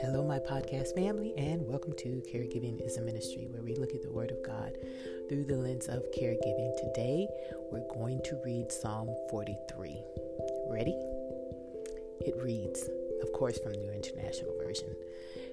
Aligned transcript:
Hello, 0.00 0.24
my 0.26 0.38
podcast 0.38 0.94
family, 0.94 1.34
and 1.36 1.60
welcome 1.66 1.92
to 1.98 2.22
Caregiving 2.32 2.80
is 2.80 2.96
a 2.96 3.02
Ministry, 3.02 3.46
where 3.50 3.62
we 3.62 3.74
look 3.74 3.94
at 3.94 4.00
the 4.00 4.10
Word 4.10 4.30
of 4.30 4.42
God 4.42 4.78
through 5.28 5.44
the 5.44 5.58
lens 5.58 5.88
of 5.88 6.10
caregiving. 6.12 6.74
Today, 6.78 7.28
we're 7.70 7.86
going 7.92 8.22
to 8.24 8.40
read 8.46 8.72
Psalm 8.72 9.14
43. 9.28 10.02
Ready? 10.70 10.96
It 12.20 12.34
reads, 12.42 12.88
of 13.20 13.30
course, 13.34 13.58
from 13.58 13.74
the 13.74 13.80
New 13.80 13.92
International 13.92 14.56
Version 14.56 14.96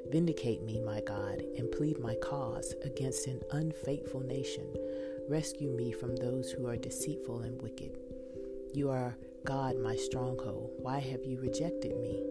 Vindicate 0.09 0.63
me, 0.63 0.79
my 0.79 1.01
God, 1.01 1.43
and 1.57 1.69
plead 1.71 1.99
my 1.99 2.15
cause 2.15 2.73
against 2.85 3.27
an 3.27 3.41
unfaithful 3.51 4.21
nation. 4.21 4.73
Rescue 5.27 5.71
me 5.71 5.91
from 5.91 6.15
those 6.15 6.51
who 6.51 6.67
are 6.67 6.77
deceitful 6.77 7.41
and 7.41 7.61
wicked. 7.61 7.97
You 8.73 8.89
are 8.89 9.15
God, 9.45 9.77
my 9.77 9.95
stronghold. 9.95 10.71
Why 10.79 10.97
have 10.97 11.23
you 11.23 11.39
rejected 11.39 11.95
me? 12.01 12.23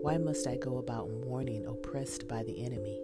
Why 0.00 0.16
must 0.16 0.46
I 0.46 0.56
go 0.56 0.78
about 0.78 1.10
mourning, 1.10 1.66
oppressed 1.66 2.26
by 2.26 2.42
the 2.42 2.64
enemy? 2.64 2.98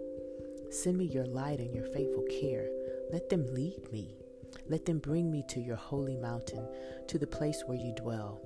Send 0.71 0.97
me 0.97 1.05
your 1.05 1.27
light 1.27 1.59
and 1.59 1.71
your 1.75 1.85
faithful 1.85 2.23
care. 2.23 2.67
Let 3.13 3.29
them 3.29 3.53
lead 3.53 3.91
me. 3.91 4.15
Let 4.67 4.85
them 4.85 4.97
bring 4.97 5.29
me 5.29 5.43
to 5.49 5.59
your 5.59 5.75
holy 5.75 6.17
mountain, 6.17 6.67
to 7.07 7.19
the 7.19 7.27
place 7.27 7.61
where 7.67 7.77
you 7.77 7.93
dwell. 7.95 8.41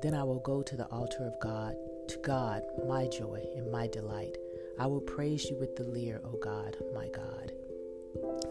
Then 0.00 0.14
I 0.14 0.24
will 0.24 0.40
go 0.40 0.62
to 0.62 0.74
the 0.74 0.86
altar 0.86 1.26
of 1.26 1.38
God, 1.40 1.76
to 2.08 2.16
God, 2.24 2.62
my 2.88 3.08
joy 3.08 3.44
and 3.54 3.70
my 3.70 3.88
delight. 3.88 4.38
I 4.78 4.86
will 4.86 5.02
praise 5.02 5.44
you 5.50 5.56
with 5.58 5.76
the 5.76 5.84
lyre, 5.84 6.22
O 6.24 6.38
God, 6.42 6.78
my 6.94 7.08
God. 7.08 7.52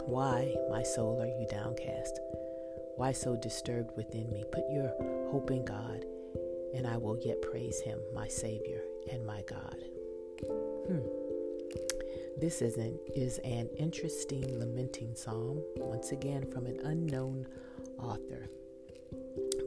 Why, 0.06 0.54
my 0.70 0.84
soul, 0.84 1.20
are 1.20 1.26
you 1.26 1.48
downcast? 1.50 2.20
Why 2.96 3.12
so 3.12 3.36
disturbed 3.36 3.96
within 3.96 4.30
me? 4.32 4.44
Put 4.52 4.64
your 4.70 4.88
hope 5.30 5.50
in 5.50 5.64
God, 5.64 6.04
and 6.74 6.86
I 6.86 6.96
will 6.96 7.18
yet 7.24 7.42
praise 7.42 7.80
him, 7.80 7.98
my 8.14 8.28
Savior 8.28 8.82
and 9.10 9.26
my 9.26 9.42
God. 9.48 9.76
Hmm. 10.86 11.22
This 12.38 12.62
is 12.62 12.76
an, 12.76 12.98
is 13.14 13.38
an 13.38 13.68
interesting 13.78 14.58
lamenting 14.58 15.14
psalm, 15.14 15.62
once 15.76 16.12
again 16.12 16.50
from 16.50 16.66
an 16.66 16.80
unknown 16.84 17.46
author. 17.98 18.48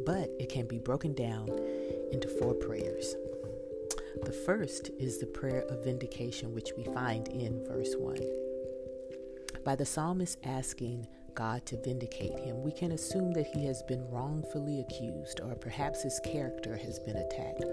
But 0.05 0.29
it 0.39 0.49
can 0.49 0.67
be 0.67 0.79
broken 0.79 1.13
down 1.13 1.49
into 2.11 2.27
four 2.27 2.53
prayers. 2.53 3.15
The 4.23 4.31
first 4.31 4.91
is 4.99 5.17
the 5.17 5.25
prayer 5.25 5.61
of 5.69 5.83
vindication, 5.83 6.53
which 6.53 6.71
we 6.77 6.83
find 6.85 7.27
in 7.27 7.63
verse 7.65 7.95
1. 7.97 8.17
By 9.63 9.75
the 9.75 9.85
psalmist 9.85 10.37
asking 10.43 11.07
God 11.35 11.65
to 11.67 11.77
vindicate 11.77 12.39
him, 12.39 12.63
we 12.63 12.71
can 12.71 12.93
assume 12.93 13.33
that 13.33 13.47
he 13.47 13.65
has 13.65 13.83
been 13.83 14.09
wrongfully 14.09 14.79
accused, 14.79 15.41
or 15.41 15.55
perhaps 15.55 16.01
his 16.01 16.19
character 16.21 16.75
has 16.77 16.99
been 16.99 17.17
attacked, 17.17 17.63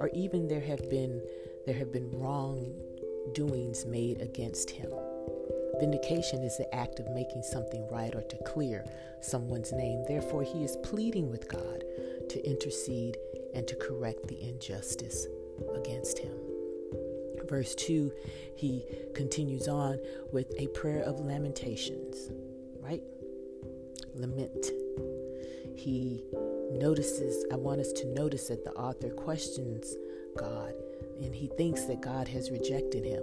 or 0.00 0.10
even 0.12 0.48
there 0.48 0.60
have 0.60 0.90
been 0.90 1.22
there 1.64 1.76
have 1.76 1.92
been 1.92 2.10
wrongdoings 2.10 3.86
made 3.86 4.20
against 4.20 4.70
him. 4.70 4.90
Vindication 5.78 6.42
is 6.42 6.56
the 6.58 6.74
act 6.74 6.98
of 6.98 7.08
making 7.10 7.42
something 7.42 7.86
right 7.88 8.14
or 8.14 8.22
to 8.22 8.36
clear 8.44 8.84
someone's 9.20 9.72
name. 9.72 10.04
Therefore, 10.06 10.42
he 10.42 10.64
is 10.64 10.76
pleading 10.82 11.30
with 11.30 11.48
God 11.48 11.84
to 12.28 12.44
intercede 12.44 13.16
and 13.54 13.66
to 13.68 13.76
correct 13.76 14.26
the 14.26 14.40
injustice 14.42 15.26
against 15.74 16.18
him. 16.18 16.32
Verse 17.48 17.74
2, 17.74 18.12
he 18.56 18.84
continues 19.14 19.68
on 19.68 19.98
with 20.32 20.52
a 20.58 20.66
prayer 20.68 21.02
of 21.02 21.20
lamentations, 21.20 22.30
right? 22.80 23.02
Lament. 24.14 24.66
He 25.76 26.22
notices, 26.70 27.44
I 27.52 27.56
want 27.56 27.80
us 27.80 27.92
to 27.92 28.06
notice 28.06 28.48
that 28.48 28.64
the 28.64 28.72
author 28.72 29.10
questions 29.10 29.96
God 30.36 30.74
and 31.20 31.34
he 31.34 31.48
thinks 31.56 31.84
that 31.84 32.00
God 32.00 32.28
has 32.28 32.50
rejected 32.50 33.04
him. 33.04 33.22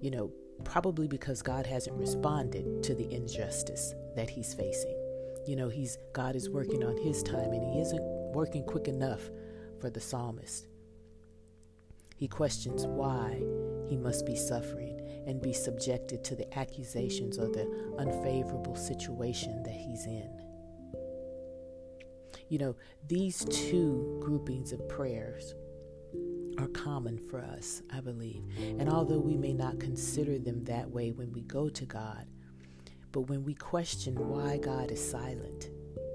You 0.00 0.10
know, 0.10 0.32
probably 0.64 1.06
because 1.06 1.42
God 1.42 1.66
hasn't 1.66 1.96
responded 1.96 2.82
to 2.84 2.94
the 2.94 3.12
injustice 3.12 3.94
that 4.16 4.30
he's 4.30 4.54
facing. 4.54 4.96
You 5.46 5.56
know, 5.56 5.68
he's 5.68 5.98
God 6.12 6.36
is 6.36 6.50
working 6.50 6.84
on 6.84 6.96
his 6.96 7.22
time 7.22 7.52
and 7.52 7.62
he 7.72 7.80
isn't 7.80 8.02
working 8.32 8.64
quick 8.64 8.88
enough 8.88 9.30
for 9.80 9.90
the 9.90 10.00
psalmist. 10.00 10.66
He 12.16 12.28
questions 12.28 12.86
why 12.86 13.40
he 13.88 13.96
must 13.96 14.26
be 14.26 14.36
suffering 14.36 14.99
and 15.26 15.40
be 15.40 15.52
subjected 15.52 16.24
to 16.24 16.34
the 16.34 16.58
accusations 16.58 17.38
or 17.38 17.48
the 17.48 17.94
unfavorable 17.98 18.76
situation 18.76 19.62
that 19.62 19.74
he's 19.74 20.06
in. 20.06 20.30
You 22.48 22.58
know, 22.58 22.76
these 23.06 23.44
two 23.44 24.20
groupings 24.22 24.72
of 24.72 24.88
prayers 24.88 25.54
are 26.58 26.68
common 26.68 27.18
for 27.30 27.40
us, 27.40 27.82
I 27.92 28.00
believe. 28.00 28.42
And 28.58 28.88
although 28.88 29.18
we 29.18 29.36
may 29.36 29.52
not 29.52 29.78
consider 29.78 30.38
them 30.38 30.64
that 30.64 30.90
way 30.90 31.12
when 31.12 31.32
we 31.32 31.42
go 31.42 31.68
to 31.68 31.84
God, 31.84 32.26
but 33.12 33.22
when 33.22 33.44
we 33.44 33.54
question 33.54 34.14
why 34.28 34.56
God 34.58 34.90
is 34.90 35.10
silent, 35.10 35.70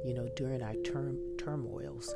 you 0.05 0.13
know, 0.13 0.29
during 0.35 0.61
our 0.61 0.75
term, 0.75 1.17
turmoils, 1.37 2.13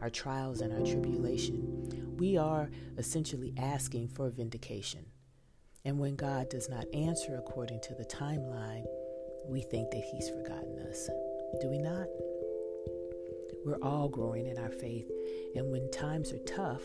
our 0.00 0.10
trials, 0.10 0.60
and 0.60 0.72
our 0.72 0.84
tribulation, 0.86 2.16
we 2.18 2.36
are 2.36 2.70
essentially 2.98 3.54
asking 3.56 4.08
for 4.08 4.30
vindication. 4.30 5.06
And 5.84 5.98
when 5.98 6.14
God 6.14 6.48
does 6.48 6.68
not 6.68 6.86
answer 6.94 7.36
according 7.36 7.80
to 7.80 7.94
the 7.94 8.04
timeline, 8.04 8.84
we 9.48 9.62
think 9.62 9.90
that 9.90 10.04
He's 10.12 10.28
forgotten 10.28 10.78
us. 10.88 11.08
Do 11.60 11.68
we 11.68 11.78
not? 11.78 12.06
We're 13.64 13.82
all 13.82 14.08
growing 14.08 14.46
in 14.46 14.58
our 14.58 14.70
faith, 14.70 15.10
and 15.56 15.70
when 15.70 15.90
times 15.90 16.32
are 16.32 16.38
tough, 16.38 16.82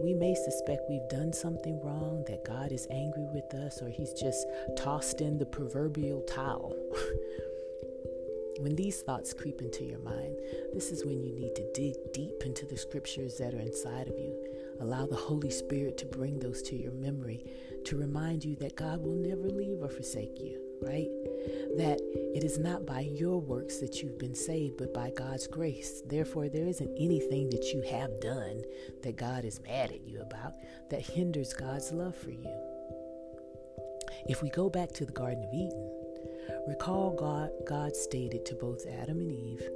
we 0.00 0.14
may 0.14 0.34
suspect 0.34 0.88
we've 0.88 1.08
done 1.08 1.32
something 1.32 1.80
wrong, 1.82 2.24
that 2.26 2.44
God 2.44 2.72
is 2.72 2.86
angry 2.90 3.26
with 3.32 3.52
us, 3.54 3.82
or 3.82 3.88
He's 3.90 4.12
just 4.12 4.46
tossed 4.76 5.20
in 5.20 5.38
the 5.38 5.46
proverbial 5.46 6.22
towel. 6.22 6.74
when 8.58 8.74
these 8.74 9.02
thoughts 9.02 9.34
creep 9.34 9.60
into 9.60 9.84
your 9.84 9.98
mind, 9.98 10.36
this 10.72 10.90
is 10.90 11.04
when 11.04 11.22
you 11.22 11.32
need 11.32 11.54
to 11.56 11.72
dig 11.74 11.94
deep 12.12 12.42
into 12.44 12.64
the 12.66 12.76
scriptures 12.76 13.36
that 13.36 13.54
are 13.54 13.60
inside 13.60 14.08
of 14.08 14.18
you. 14.18 14.34
Allow 14.80 15.06
the 15.06 15.16
Holy 15.16 15.50
Spirit 15.50 15.96
to 15.98 16.06
bring 16.06 16.38
those 16.38 16.62
to 16.62 16.76
your 16.76 16.92
memory 16.92 17.44
to 17.84 17.96
remind 17.96 18.44
you 18.44 18.56
that 18.56 18.76
God 18.76 19.00
will 19.02 19.14
never 19.14 19.48
leave 19.48 19.82
or 19.82 19.88
forsake 19.88 20.40
you, 20.40 20.60
right? 20.82 21.08
That 21.76 22.00
it 22.34 22.42
is 22.42 22.58
not 22.58 22.86
by 22.86 23.00
your 23.00 23.40
works 23.40 23.78
that 23.78 24.02
you've 24.02 24.18
been 24.18 24.34
saved, 24.34 24.76
but 24.78 24.92
by 24.92 25.10
God's 25.16 25.46
grace. 25.46 26.02
Therefore, 26.06 26.48
there 26.48 26.66
isn't 26.66 26.96
anything 26.98 27.50
that 27.50 27.72
you 27.72 27.82
have 27.82 28.20
done 28.20 28.62
that 29.02 29.16
God 29.16 29.44
is 29.44 29.60
mad 29.60 29.90
at 29.90 30.06
you 30.06 30.20
about 30.20 30.54
that 30.90 31.02
hinders 31.02 31.52
God's 31.52 31.92
love 31.92 32.16
for 32.16 32.30
you. 32.30 32.54
If 34.26 34.42
we 34.42 34.50
go 34.50 34.70
back 34.70 34.92
to 34.92 35.04
the 35.04 35.12
Garden 35.12 35.44
of 35.44 35.52
Eden, 35.52 35.90
recall 36.66 37.14
God, 37.14 37.50
God 37.66 37.94
stated 37.94 38.46
to 38.46 38.54
both 38.54 38.86
Adam 38.86 39.20
and 39.20 39.32
Eve 39.32 39.68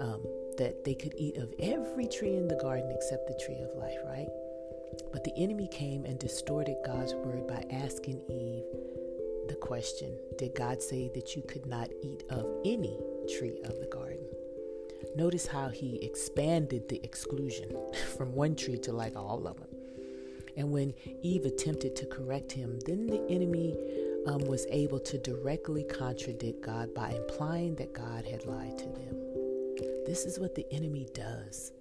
um, 0.00 0.22
that 0.58 0.84
they 0.84 0.94
could 0.94 1.14
eat 1.16 1.36
of 1.36 1.52
every 1.60 2.06
tree 2.06 2.36
in 2.36 2.48
the 2.48 2.56
garden 2.56 2.90
except 2.90 3.26
the 3.26 3.40
tree 3.44 3.60
of 3.60 3.76
life, 3.76 3.98
right? 4.04 4.28
But 5.12 5.24
the 5.24 5.32
enemy 5.36 5.68
came 5.68 6.04
and 6.04 6.18
distorted 6.18 6.76
God's 6.84 7.14
word 7.14 7.46
by 7.46 7.64
asking 7.70 8.22
Eve 8.28 8.64
the 9.48 9.56
question 9.56 10.16
Did 10.38 10.54
God 10.54 10.82
say 10.82 11.10
that 11.14 11.34
you 11.36 11.42
could 11.42 11.66
not 11.66 11.90
eat 12.02 12.24
of 12.30 12.46
any 12.64 12.98
tree 13.36 13.60
of 13.64 13.78
the 13.80 13.88
garden? 13.90 14.24
Notice 15.16 15.46
how 15.46 15.68
he 15.68 15.96
expanded 16.02 16.88
the 16.88 17.00
exclusion 17.02 17.76
from 18.16 18.34
one 18.34 18.54
tree 18.54 18.78
to 18.78 18.92
like 18.92 19.16
all 19.16 19.46
of 19.46 19.58
them. 19.58 19.68
And 20.56 20.70
when 20.70 20.94
Eve 21.22 21.46
attempted 21.46 21.96
to 21.96 22.06
correct 22.06 22.52
him, 22.52 22.78
then 22.86 23.06
the 23.06 23.24
enemy 23.30 23.76
um, 24.26 24.40
was 24.42 24.66
able 24.70 25.00
to 25.00 25.18
directly 25.18 25.84
contradict 25.84 26.62
God 26.62 26.94
by 26.94 27.10
implying 27.10 27.74
that 27.76 27.92
God 27.92 28.24
had 28.26 28.44
lied 28.46 28.78
to 28.78 28.84
them. 28.84 29.31
This 30.06 30.24
is 30.24 30.38
what 30.38 30.54
the 30.54 30.66
enemy 30.72 31.08
does. 31.14 31.72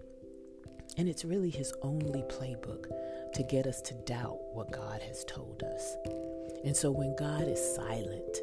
And 0.98 1.08
it's 1.08 1.24
really 1.24 1.50
his 1.50 1.74
only 1.82 2.22
playbook 2.24 2.88
to 3.34 3.44
get 3.44 3.66
us 3.66 3.82
to 3.82 3.94
doubt 4.06 4.40
what 4.54 4.72
God 4.72 5.02
has 5.02 5.24
told 5.26 5.64
us. 5.64 5.96
And 6.66 6.76
so 6.76 6.92
when 6.92 7.16
God 7.16 7.48
is 7.48 7.76
silent, 7.76 8.42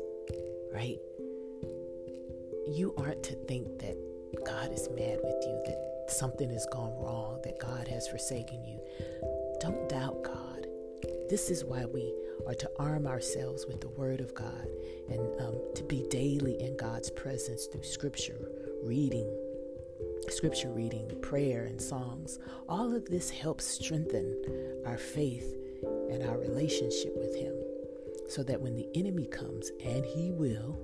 right, 0.72 0.98
you 2.66 2.94
aren't 2.96 3.22
to 3.24 3.34
think 3.46 3.78
that 3.80 3.96
God 4.44 4.72
is 4.72 4.88
mad 4.90 5.18
with 5.22 5.44
you, 5.46 5.62
that 5.66 6.06
something 6.08 6.50
has 6.50 6.66
gone 6.66 6.92
wrong, 6.98 7.40
that 7.44 7.58
God 7.58 7.86
has 7.88 8.08
forsaken 8.08 8.64
you. 8.64 8.80
Don't 9.60 9.88
doubt 9.88 10.22
God. 10.24 10.66
This 11.28 11.50
is 11.50 11.64
why 11.64 11.84
we 11.84 12.14
are 12.46 12.54
to 12.54 12.70
arm 12.78 13.06
ourselves 13.06 13.66
with 13.66 13.80
the 13.80 13.88
Word 13.88 14.20
of 14.20 14.34
God 14.34 14.68
and 15.08 15.40
um, 15.40 15.60
to 15.74 15.82
be 15.84 16.06
daily 16.08 16.60
in 16.60 16.76
God's 16.76 17.10
presence 17.10 17.66
through 17.66 17.82
Scripture, 17.82 18.48
reading, 18.82 19.28
scripture 20.28 20.70
reading, 20.70 21.10
prayer, 21.22 21.64
and 21.64 21.80
songs. 21.80 22.38
All 22.68 22.94
of 22.94 23.04
this 23.06 23.30
helps 23.30 23.64
strengthen 23.64 24.82
our 24.86 24.98
faith 24.98 25.54
and 26.10 26.22
our 26.22 26.38
relationship 26.38 27.14
with 27.16 27.34
Him 27.34 27.54
so 28.28 28.42
that 28.42 28.60
when 28.60 28.76
the 28.76 28.86
enemy 28.94 29.26
comes, 29.26 29.72
and 29.82 30.04
he 30.04 30.30
will, 30.30 30.78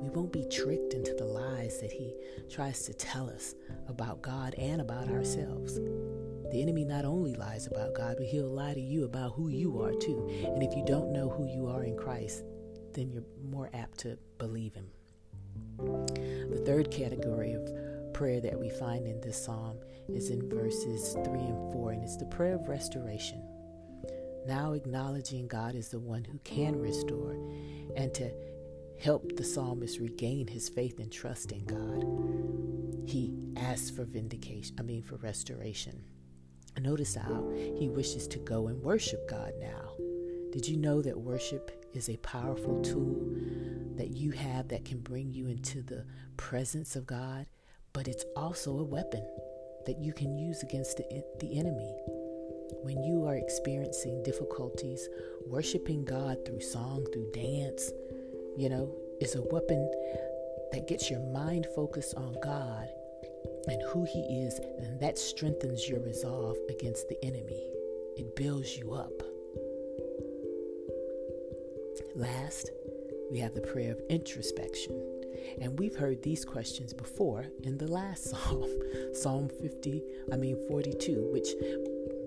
we 0.00 0.10
won't 0.10 0.32
be 0.32 0.44
tricked 0.44 0.92
into 0.92 1.14
the 1.14 1.24
lies 1.24 1.80
that 1.80 1.90
he 1.90 2.14
tries 2.50 2.82
to 2.82 2.92
tell 2.92 3.28
us 3.28 3.54
about 3.88 4.22
God 4.22 4.54
and 4.56 4.80
about 4.80 5.08
ourselves. 5.08 5.76
The 5.76 6.62
enemy 6.62 6.84
not 6.84 7.04
only 7.04 7.34
lies 7.34 7.66
about 7.66 7.94
God, 7.94 8.16
but 8.18 8.26
he'll 8.26 8.48
lie 8.48 8.74
to 8.74 8.80
you 8.80 9.04
about 9.04 9.32
who 9.32 9.48
you 9.48 9.82
are 9.82 9.94
too. 9.94 10.28
And 10.44 10.62
if 10.62 10.76
you 10.76 10.84
don't 10.86 11.12
know 11.12 11.30
who 11.30 11.46
you 11.46 11.66
are 11.66 11.82
in 11.82 11.96
Christ, 11.96 12.44
then 12.92 13.10
you're 13.10 13.24
more 13.42 13.70
apt 13.72 13.98
to 14.00 14.18
believe 14.38 14.74
him. 14.74 14.86
The 15.78 16.62
third 16.64 16.90
category 16.90 17.54
of 17.54 17.66
prayer 18.16 18.40
that 18.40 18.58
we 18.58 18.70
find 18.70 19.06
in 19.06 19.20
this 19.20 19.44
psalm 19.44 19.78
is 20.08 20.30
in 20.30 20.48
verses 20.48 21.12
3 21.22 21.38
and 21.38 21.72
4, 21.74 21.92
and 21.92 22.02
it's 22.02 22.16
the 22.16 22.24
prayer 22.24 22.54
of 22.54 22.66
restoration. 22.66 23.42
Now 24.46 24.72
acknowledging 24.72 25.46
God 25.46 25.74
is 25.74 25.90
the 25.90 25.98
one 25.98 26.24
who 26.24 26.38
can 26.38 26.80
restore, 26.80 27.36
and 27.94 28.14
to 28.14 28.32
help 28.98 29.36
the 29.36 29.44
psalmist 29.44 30.00
regain 30.00 30.46
his 30.46 30.66
faith 30.66 30.98
and 30.98 31.12
trust 31.12 31.52
in 31.52 31.66
God, 31.66 33.06
he 33.06 33.34
asks 33.58 33.90
for 33.90 34.04
vindication, 34.04 34.76
I 34.78 34.82
mean, 34.82 35.02
for 35.02 35.16
restoration. 35.16 36.02
Notice 36.80 37.16
how 37.16 37.50
he 37.54 37.90
wishes 37.90 38.26
to 38.28 38.38
go 38.38 38.68
and 38.68 38.82
worship 38.82 39.28
God 39.28 39.52
now. 39.60 39.92
Did 40.52 40.66
you 40.66 40.78
know 40.78 41.02
that 41.02 41.20
worship 41.20 41.86
is 41.92 42.08
a 42.08 42.16
powerful 42.18 42.80
tool 42.80 43.26
that 43.96 44.12
you 44.12 44.30
have 44.30 44.68
that 44.68 44.86
can 44.86 45.00
bring 45.00 45.34
you 45.34 45.48
into 45.48 45.82
the 45.82 46.06
presence 46.38 46.96
of 46.96 47.06
God? 47.06 47.44
But 47.96 48.08
it's 48.08 48.26
also 48.36 48.78
a 48.78 48.84
weapon 48.84 49.26
that 49.86 49.96
you 49.96 50.12
can 50.12 50.36
use 50.36 50.62
against 50.62 50.98
the, 50.98 51.24
the 51.40 51.58
enemy. 51.58 51.96
When 52.82 53.02
you 53.02 53.24
are 53.24 53.36
experiencing 53.36 54.22
difficulties, 54.22 55.08
worshiping 55.46 56.04
God 56.04 56.44
through 56.44 56.60
song, 56.60 57.06
through 57.10 57.32
dance, 57.32 57.90
you 58.54 58.68
know, 58.68 58.94
is 59.22 59.34
a 59.34 59.40
weapon 59.50 59.90
that 60.72 60.86
gets 60.86 61.10
your 61.10 61.20
mind 61.32 61.66
focused 61.74 62.14
on 62.16 62.36
God 62.44 62.86
and 63.66 63.80
who 63.88 64.04
He 64.04 64.20
is, 64.44 64.60
and 64.78 65.00
that 65.00 65.16
strengthens 65.16 65.88
your 65.88 66.00
resolve 66.00 66.58
against 66.68 67.08
the 67.08 67.16
enemy. 67.24 67.64
It 68.18 68.36
builds 68.36 68.76
you 68.76 68.92
up. 68.92 69.22
Last, 72.14 72.70
we 73.30 73.38
have 73.38 73.54
the 73.54 73.62
prayer 73.62 73.92
of 73.92 74.02
introspection. 74.10 75.15
And 75.60 75.78
we've 75.78 75.96
heard 75.96 76.22
these 76.22 76.44
questions 76.44 76.92
before 76.92 77.46
in 77.62 77.78
the 77.78 77.90
last 77.90 78.30
psalm, 78.30 78.70
Psalm 79.12 79.48
50, 79.48 80.02
I 80.32 80.36
mean 80.36 80.56
42, 80.68 81.30
which 81.32 81.48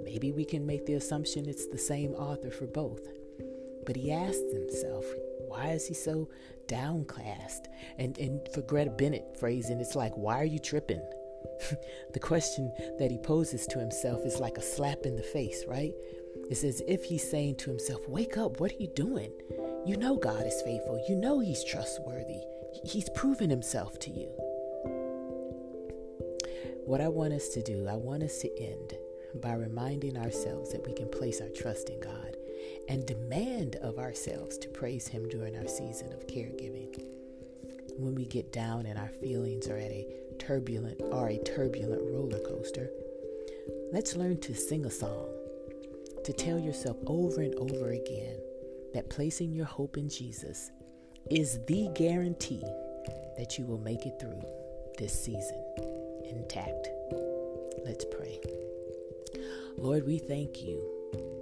maybe 0.03 0.31
we 0.31 0.45
can 0.45 0.65
make 0.65 0.85
the 0.85 0.95
assumption 0.95 1.47
it's 1.47 1.67
the 1.67 1.77
same 1.77 2.11
author 2.13 2.51
for 2.51 2.67
both. 2.67 3.07
But 3.85 3.95
he 3.95 4.11
asked 4.11 4.51
himself, 4.51 5.05
why 5.47 5.71
is 5.71 5.87
he 5.87 5.93
so 5.93 6.29
downcast? 6.67 7.67
And, 7.97 8.17
and 8.19 8.39
for 8.53 8.61
Greta 8.61 8.91
Bennett 8.91 9.37
phrasing, 9.39 9.79
it's 9.79 9.95
like, 9.95 10.15
why 10.15 10.39
are 10.39 10.45
you 10.45 10.59
tripping? 10.59 11.01
the 12.13 12.19
question 12.19 12.71
that 12.99 13.11
he 13.11 13.17
poses 13.17 13.65
to 13.67 13.79
himself 13.79 14.25
is 14.25 14.39
like 14.39 14.57
a 14.57 14.61
slap 14.61 15.05
in 15.05 15.15
the 15.15 15.23
face, 15.23 15.65
right? 15.67 15.93
It's 16.49 16.63
as 16.63 16.81
if 16.87 17.03
he's 17.03 17.29
saying 17.29 17.57
to 17.57 17.69
himself, 17.69 18.07
Wake 18.07 18.37
up, 18.37 18.59
what 18.59 18.71
are 18.71 18.77
you 18.79 18.87
doing? 18.95 19.31
You 19.89 19.97
know 19.97 20.17
God 20.17 20.45
is 20.45 20.61
faithful. 20.61 21.03
You 21.09 21.15
know 21.15 21.39
He's 21.39 21.63
trustworthy. 21.63 22.41
He's 22.85 23.09
proven 23.09 23.49
Himself 23.49 23.97
to 24.01 24.11
you. 24.11 24.27
What 26.85 27.01
I 27.01 27.07
want 27.07 27.33
us 27.33 27.49
to 27.49 27.63
do, 27.63 27.87
I 27.87 27.95
want 27.95 28.21
us 28.21 28.37
to 28.41 28.61
end 28.61 28.93
by 29.41 29.53
reminding 29.53 30.15
ourselves 30.15 30.71
that 30.73 30.85
we 30.85 30.93
can 30.93 31.09
place 31.09 31.41
our 31.41 31.49
trust 31.49 31.89
in 31.89 31.99
God 32.01 32.37
and 32.87 33.03
demand 33.07 33.77
of 33.77 33.97
ourselves 33.97 34.59
to 34.59 34.69
praise 34.69 35.07
Him 35.07 35.27
during 35.27 35.57
our 35.57 35.67
season 35.67 36.13
of 36.13 36.27
caregiving. 36.27 37.03
When 37.97 38.13
we 38.13 38.25
get 38.25 38.53
down 38.53 38.85
and 38.85 38.99
our 38.99 39.09
feelings 39.09 39.67
are 39.69 39.77
at 39.77 39.89
a 39.89 40.05
turbulent 40.37 41.01
or 41.01 41.29
a 41.29 41.39
turbulent 41.39 42.03
roller 42.13 42.41
coaster, 42.41 42.91
let's 43.91 44.15
learn 44.15 44.39
to 44.41 44.53
sing 44.53 44.85
a 44.85 44.91
song, 44.91 45.25
to 46.23 46.31
tell 46.31 46.59
yourself 46.59 46.97
over 47.07 47.41
and 47.41 47.55
over 47.55 47.89
again 47.89 48.39
that 48.93 49.09
placing 49.09 49.53
your 49.53 49.65
hope 49.65 49.97
in 49.97 50.09
Jesus 50.09 50.71
is 51.29 51.59
the 51.67 51.89
guarantee 51.95 52.63
that 53.37 53.57
you 53.57 53.65
will 53.65 53.77
make 53.79 54.05
it 54.05 54.19
through 54.19 54.41
this 54.97 55.13
season 55.13 55.63
intact. 56.29 56.89
Let's 57.85 58.05
pray. 58.05 58.39
Lord, 59.77 60.05
we 60.05 60.17
thank 60.17 60.61
you 60.61 60.83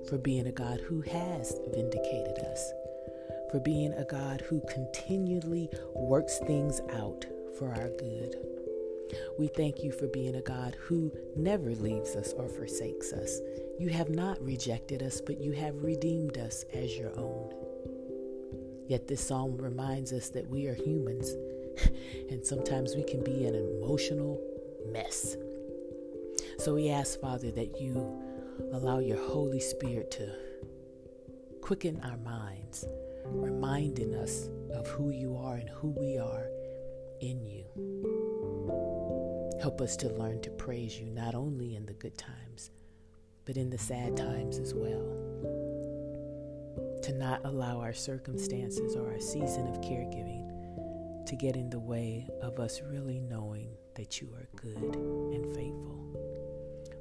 for 0.08 0.18
being 0.18 0.48
a 0.48 0.52
God 0.52 0.80
who 0.80 1.02
has 1.02 1.56
vindicated 1.74 2.38
us, 2.40 2.72
for 3.52 3.60
being 3.60 3.94
a 3.94 4.06
God 4.06 4.42
who 4.42 4.62
continually 4.70 5.70
works 5.96 6.38
things 6.40 6.80
out 6.94 7.26
for 7.58 7.70
our 7.70 7.90
good. 7.98 8.57
We 9.38 9.48
thank 9.48 9.84
you 9.84 9.92
for 9.92 10.08
being 10.08 10.36
a 10.36 10.42
God 10.42 10.76
who 10.80 11.12
never 11.36 11.72
leaves 11.76 12.16
us 12.16 12.34
or 12.34 12.48
forsakes 12.48 13.14
us. 13.14 13.40
You 13.80 13.90
have 13.90 14.10
not 14.10 14.42
rejected 14.42 15.04
us, 15.04 15.22
but 15.22 15.40
you 15.40 15.52
have 15.54 15.84
redeemed 15.84 16.38
us 16.38 16.66
as 16.74 16.98
your 16.98 17.18
own. 17.18 17.54
Yet 18.88 19.08
this 19.08 19.26
psalm 19.26 19.58
reminds 19.58 20.14
us 20.14 20.30
that 20.30 20.50
we 20.50 20.68
are 20.68 20.74
humans, 20.74 21.36
and 22.30 22.46
sometimes 22.46 22.96
we 22.96 23.04
can 23.04 23.24
be 23.24 23.46
an 23.46 23.56
emotional 23.56 24.42
mess. 24.92 25.36
So 26.58 26.74
we 26.74 26.90
ask, 26.90 27.20
Father, 27.20 27.52
that 27.52 27.80
you 27.80 27.96
allow 28.74 29.00
your 29.00 29.24
Holy 29.30 29.60
Spirit 29.60 30.10
to 30.12 30.32
quicken 31.62 32.02
our 32.04 32.18
minds, 32.18 32.86
reminding 33.26 34.16
us 34.16 34.50
of 34.74 34.88
who 34.88 35.12
you 35.12 35.38
are 35.38 35.56
and 35.56 35.70
who 35.70 35.90
we 35.90 36.18
are 36.18 36.48
in 37.20 37.46
you. 37.46 38.17
Help 39.68 39.82
us 39.82 39.98
to 39.98 40.08
learn 40.14 40.40
to 40.40 40.50
praise 40.52 40.98
you 40.98 41.08
not 41.08 41.36
only 41.36 41.76
in 41.76 41.86
the 41.86 41.94
good 41.96 42.18
times, 42.18 42.72
but 43.44 43.58
in 43.58 43.70
the 43.70 43.78
sad 43.78 44.16
times 44.16 44.60
as 44.60 44.74
well. 44.74 45.04
To 47.04 47.12
not 47.12 47.42
allow 47.44 47.82
our 47.82 47.92
circumstances 47.92 48.96
or 48.96 49.12
our 49.12 49.20
season 49.20 49.68
of 49.68 49.82
caregiving 49.82 51.26
to 51.26 51.36
get 51.36 51.58
in 51.58 51.70
the 51.70 51.82
way 51.82 52.30
of 52.42 52.62
us 52.62 52.82
really 52.90 53.20
knowing 53.20 53.68
that 53.96 54.22
you 54.22 54.30
are 54.38 54.48
good 54.56 54.96
and 54.96 55.54
faithful. 55.54 56.16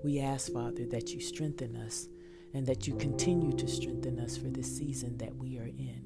We 0.02 0.18
ask, 0.18 0.52
Father, 0.52 0.86
that 0.86 1.10
you 1.10 1.20
strengthen 1.20 1.76
us 1.76 2.08
and 2.52 2.66
that 2.66 2.88
you 2.88 2.96
continue 2.96 3.52
to 3.58 3.68
strengthen 3.68 4.18
us 4.18 4.36
for 4.36 4.48
this 4.48 4.76
season 4.76 5.18
that 5.18 5.36
we 5.36 5.56
are 5.58 5.68
in. 5.68 6.02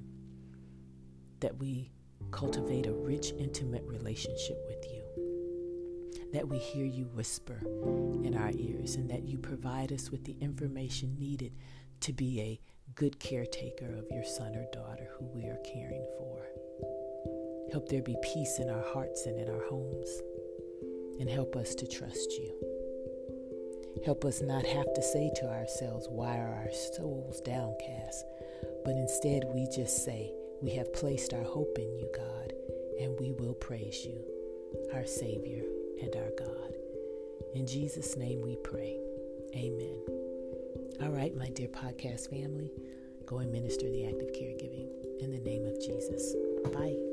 That 1.40 1.56
we 1.56 1.90
cultivate 2.32 2.84
a 2.84 2.92
rich, 2.92 3.32
intimate 3.38 3.84
relationship 3.86 4.62
with 4.68 4.84
you. 4.92 4.99
That 6.32 6.48
we 6.48 6.58
hear 6.58 6.84
you 6.84 7.06
whisper 7.06 7.60
in 8.24 8.36
our 8.36 8.52
ears 8.54 8.94
and 8.94 9.10
that 9.10 9.24
you 9.24 9.36
provide 9.36 9.92
us 9.92 10.10
with 10.10 10.24
the 10.24 10.36
information 10.40 11.16
needed 11.18 11.52
to 12.00 12.12
be 12.12 12.40
a 12.40 12.60
good 12.94 13.18
caretaker 13.18 13.94
of 13.96 14.06
your 14.10 14.24
son 14.24 14.54
or 14.54 14.66
daughter 14.72 15.08
who 15.18 15.26
we 15.26 15.44
are 15.44 15.58
caring 15.64 16.06
for. 16.18 16.46
Help 17.72 17.88
there 17.88 18.02
be 18.02 18.16
peace 18.22 18.58
in 18.58 18.68
our 18.70 18.84
hearts 18.92 19.26
and 19.26 19.38
in 19.38 19.48
our 19.48 19.64
homes. 19.68 20.08
And 21.18 21.28
help 21.28 21.56
us 21.56 21.74
to 21.74 21.86
trust 21.86 22.32
you. 22.32 22.52
Help 24.04 24.24
us 24.24 24.40
not 24.40 24.64
have 24.64 24.92
to 24.94 25.02
say 25.02 25.30
to 25.36 25.46
ourselves, 25.46 26.06
Why 26.08 26.38
are 26.38 26.54
our 26.54 26.72
souls 26.72 27.40
downcast? 27.40 28.24
But 28.84 28.94
instead, 28.94 29.44
we 29.52 29.66
just 29.74 30.04
say, 30.04 30.32
We 30.62 30.70
have 30.76 30.92
placed 30.94 31.34
our 31.34 31.42
hope 31.42 31.76
in 31.78 31.94
you, 31.96 32.08
God, 32.14 32.52
and 33.00 33.18
we 33.18 33.32
will 33.32 33.54
praise 33.54 34.06
you, 34.06 34.24
our 34.94 35.06
Savior 35.06 35.64
and 36.00 36.14
our 36.16 36.30
God. 36.38 36.74
In 37.54 37.66
Jesus' 37.66 38.16
name 38.16 38.40
we 38.42 38.56
pray. 38.56 38.98
Amen. 39.54 39.98
All 41.02 41.10
right, 41.10 41.36
my 41.36 41.48
dear 41.48 41.68
podcast 41.68 42.30
family, 42.30 42.70
go 43.26 43.38
and 43.38 43.50
minister 43.50 43.90
the 43.90 44.06
act 44.06 44.22
of 44.22 44.32
caregiving 44.32 44.88
in 45.20 45.30
the 45.30 45.40
name 45.40 45.64
of 45.66 45.80
Jesus. 45.80 46.34
Bye. 46.72 47.09